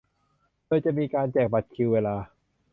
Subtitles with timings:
[0.65, 2.15] โดยจะมีการแจกบัตรคิวเวลา